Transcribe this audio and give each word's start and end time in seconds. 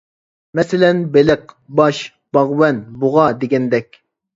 مەسىلەن، 0.59 1.03
«بېلىق»، 1.19 1.55
«باش»، 1.83 2.03
«باغۋەن»، 2.39 2.85
«بۇغا». 3.07 3.33
دېگەندەك. 3.43 4.07